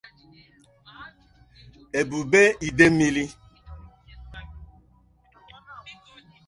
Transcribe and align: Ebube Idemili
Ebube 1.99 2.43
Idemili 2.67 3.23